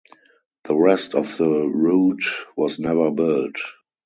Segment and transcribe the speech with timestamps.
[0.63, 2.23] The rest of the route
[2.57, 3.57] was never built.